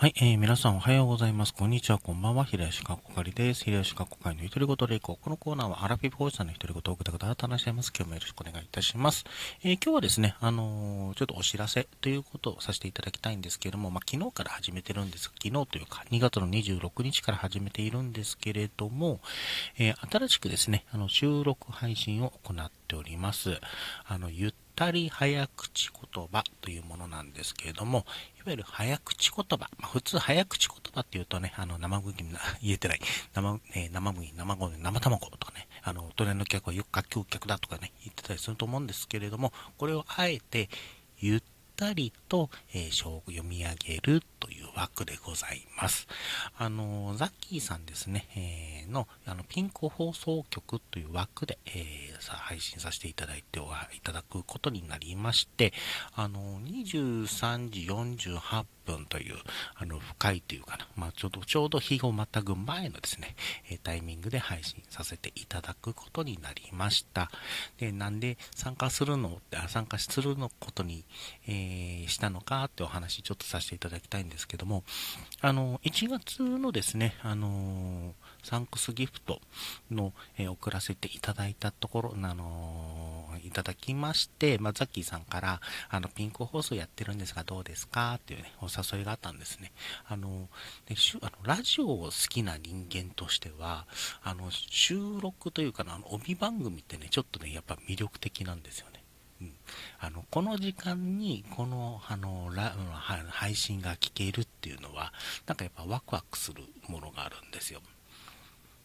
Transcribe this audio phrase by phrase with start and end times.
[0.00, 1.52] はい、えー、皆さんおはようございます。
[1.52, 2.46] こんにちは、こんばんは。
[2.46, 3.64] 平吉かっこかりです。
[3.64, 5.22] 平吉かっこかりの独り言でいこう。
[5.22, 7.92] このコーナーはアラフィフおじさんの独り言をぐだぐだと話しています。
[7.94, 9.26] 今日もよろしくお願いいたします。
[9.62, 19.20] えー、今日はですね、あのー、ちょっとお知らせということをさせていただきたいんですけれども、まあ、昨日から始めてるんです昨日というか、2月の26日から始めているんですけれども、
[19.78, 23.60] えー、新しくですね、あの、収録配信を行っております。
[24.06, 28.06] あの、ゆったり早口言葉というものなんですけれども、
[28.38, 29.68] いわゆる早口言葉。
[29.78, 32.24] まあ、普通早口言葉っていうとね、あの、生麦、
[32.64, 33.00] 言えてない。
[33.34, 40.70] 生、えー、生麦、生米、生卵とかね、あの、隣の客はよく楽器客だとかね、言ってたりすると思うんですけれども、これをあえて、
[41.18, 41.42] ゆっ
[41.76, 46.08] たりと、えー、読み上げるという枠でございます。
[46.56, 55.72] あの、ザッキーさんですね、えー、の、あの、ピンク放送局という枠で、えー、さ配信させていただいていただくことになりまして、
[56.14, 59.36] あの、23時48分という、
[59.76, 63.36] あの、深いというかな、まあ、ちょうど、ちょうど日をまたぐ前のですね、
[63.70, 67.30] えタイミングで配信させていただくことになりました。
[67.78, 71.04] で、なんで参加するの、参加するのことに、
[71.46, 74.84] えー、したのかってお話ちょっとさせていただきたいんですけども、
[75.40, 79.40] あの、1月のですね、あの、サンクスギフト
[79.90, 88.14] の、えー、送らせていただいたところ、あのいただきまして、まあ、ザッキーさんから、あの、ピンク放送やってるんですがどうですか？
[88.14, 89.72] っていうね、お誘いがあったんですね。
[90.06, 90.48] あの、
[90.86, 93.86] であのラジオを好きな人間としては、
[94.22, 99.00] あの、収録というか、あの、帯番組ってね、ちょっとね、やっぱ魅力的なんですよね。
[99.40, 99.54] うん、
[100.00, 102.74] あのこの時間にこのあのラ
[103.30, 105.14] 配信が聞けるっていうのは
[105.46, 107.80] なんかやっぱワクワクするものがあるんですよ。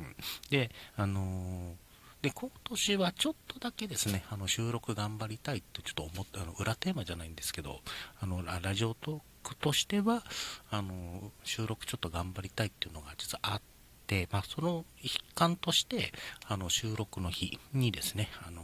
[0.00, 0.16] うん、
[0.50, 1.90] であのー
[2.22, 7.80] で、今年はちょっとだけですね、あの収録頑張りたいとちょっと思って、あの裏テーマじゃないんですけど、
[8.20, 10.22] あのラジオトークとしては、
[10.70, 13.62] あの収録ちょっと頑張りたいっていうのが実はあっ
[14.06, 16.12] て、まあ、その一環として、
[16.46, 18.62] あの収録の日にですね、あの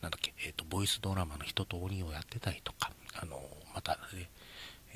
[0.00, 3.42] なんだっけ、えっ、ー、と、ボイスドラマの人と鬼をやってたりとか、あの
[3.74, 4.30] また、ね、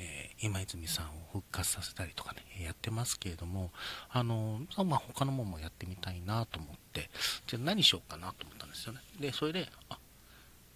[0.02, 3.70] えー、今泉さんを復活させたりとかね、やってますけれども、
[4.10, 7.08] あの、まあ、他のものもやってみたいなと思って、
[7.46, 9.00] じゃ何しようかなと思ったんですよね。
[9.20, 9.98] で、それで、あ、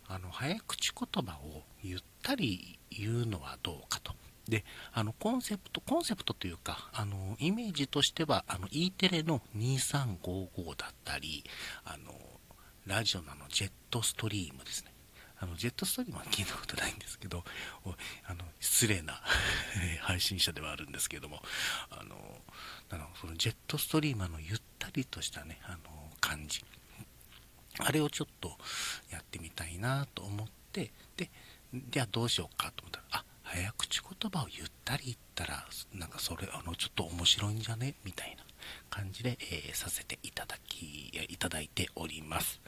[0.09, 4.15] あの、早口言葉をゆったり言うのはどうかと。
[4.49, 11.43] で、あの、コンセプト、コンセプトというか、あの、イメージとしては、あの、E テレの2355だったり、
[11.85, 12.13] あの、
[12.87, 14.93] ラジオのの、ジェットストリームですね。
[15.39, 17.45] あの、ジェットストリームは聞いたことないんですけど、
[18.25, 19.21] あの、失礼な
[20.03, 21.43] 配信者ではあるんですけども、
[21.91, 22.43] あの、
[22.91, 26.65] あのそのジェットストリームのゆったりとしたね、あの、感じ。
[27.79, 28.57] あれをちょっと
[29.11, 31.31] やってみたいなと思って、で、
[31.91, 37.95] じゃあどうしようかと思ったら、あ、早口言葉をゆったり言ったら、なんかそれ、あの、ちょっと面白いんじゃね？
[38.05, 38.46] みたいな
[38.91, 42.61] 感じで、えー、させていただき、いただいております。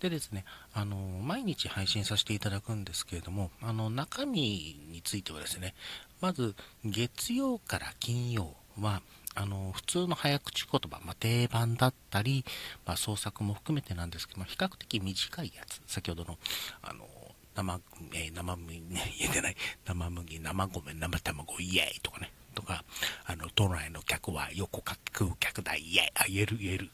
[0.00, 5.74] でですね、あの、毎日配信させていただくんですけれども、あの、中身についてはですね、
[6.20, 6.54] まず、
[6.84, 9.02] 月曜から金曜は、
[9.34, 12.44] あの、普通の早口言葉、まあ、定番だったり、
[12.86, 16.38] まあ、創作も含めてなんですけど、まあ、比較的短いやつ、先ほどの、
[16.82, 17.08] あの、
[17.54, 17.80] 生、
[18.12, 22.84] えー、生麦、ね、 言えてない、生麦、生米、生卵、イエーイとかね、とか、
[23.26, 26.90] あの、都内の客は横か食う客だ、イエーイ、あ、言える言える。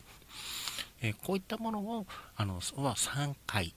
[1.03, 2.07] えー、こういったものを、
[2.37, 2.61] あの、は
[2.95, 3.75] 3回、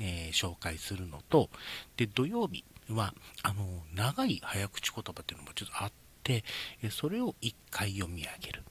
[0.00, 1.50] えー、紹介するのと、
[1.96, 6.44] で、土曜日は、あの、長い早口言葉っていうのもちょっとあって、
[6.82, 8.62] えそれを1回読み上げる。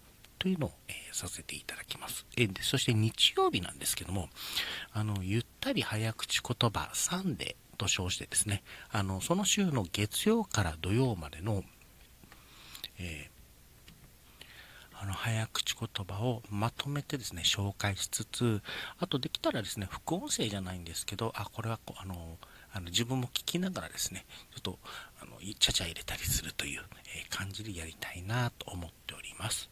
[0.41, 2.25] というのを、えー、させていただきます。
[2.35, 4.27] えでそして日曜日なんですけども、
[4.91, 11.63] あの、ゆったり早口言葉サンデーと称してですね、あの、その週の月曜から土曜までの、
[13.01, 13.41] えー
[15.03, 18.61] あの早口言葉をまとめてですね紹介しつつ
[18.99, 22.37] あとできたらですね副音声じゃないんですけどあこれはこあの
[22.71, 24.77] あの自分も聞きながらですねちょっと
[25.19, 26.81] あのちゃちゃ入れたりするという、
[27.17, 29.71] え、感じでやりたいなと思っております。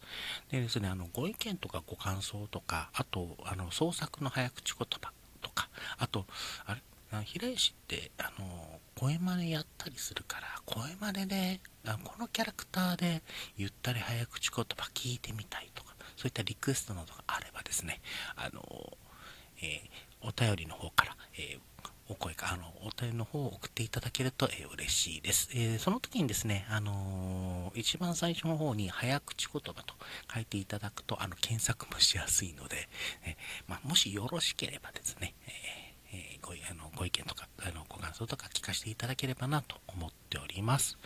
[0.50, 5.68] でですねあのご意見とかご感想とかあとあの創作の早口言葉とか
[5.98, 6.26] あと
[6.66, 6.82] あれ？
[7.24, 11.60] 平石ってあの声真似やったりするから声真似で
[12.04, 13.22] このキャラクターで
[13.56, 18.02] ゆったり早口言葉聞いてみたいとかそういったリクエストなどがあればですね
[18.36, 18.62] あの、
[19.62, 21.60] えー、お便りの方から、えー
[22.12, 25.48] お声か、あの、お便りの方を送っていただけると、えー、嬉しいです。
[25.54, 29.94] えー、その時にですね、あのー、一番最初の方に早口言葉と
[30.34, 32.88] 書いていただくと、あの、検索もしやすいので、
[33.24, 33.36] え
[33.68, 35.90] まあ、もしよろしければですね、え
[36.42, 37.24] ごあのご意見
[38.70, 40.98] かせていただければなと思っております。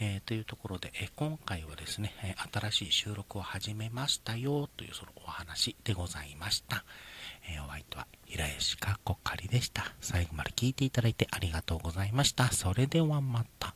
[0.00, 6.84] えー、というところで、え今回はですね、え新しい収録を始めましたよというそのお話でございました。
[7.48, 9.92] えお相手は平石かっこかりでした。
[10.00, 12.50] 最後まで聞いていただいてありがとうございました。
[12.52, 13.74] それではまた。